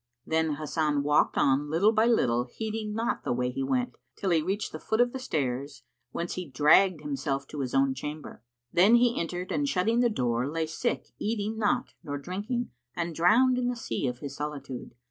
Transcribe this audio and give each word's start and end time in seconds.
Then 0.25 0.55
Hasan 0.55 1.03
walked 1.03 1.37
on, 1.37 1.69
little 1.69 1.91
by 1.91 2.07
little, 2.07 2.45
heeding 2.45 2.95
not 2.95 3.23
the 3.23 3.31
way 3.31 3.51
he 3.51 3.61
went, 3.61 3.99
till 4.15 4.31
he 4.31 4.41
reached 4.41 4.71
the 4.71 4.79
foot 4.79 4.99
of 4.99 5.13
the 5.13 5.19
stairs, 5.19 5.83
whence 6.09 6.33
he 6.33 6.47
dragged 6.49 7.01
himself 7.01 7.45
to 7.49 7.59
his 7.59 7.75
own 7.75 7.93
chamber; 7.93 8.41
then 8.73 8.95
he 8.95 9.21
entered 9.21 9.51
and 9.51 9.69
shutting 9.69 9.99
the 9.99 10.09
door, 10.09 10.49
lay 10.49 10.65
sick 10.65 11.09
eating 11.19 11.55
not 11.59 11.93
nor 12.03 12.17
drinking 12.17 12.71
and 12.95 13.13
drowned 13.13 13.59
in 13.59 13.67
the 13.67 13.75
sea 13.75 14.07
of 14.07 14.17
his 14.21 14.35
solitude. 14.35 14.95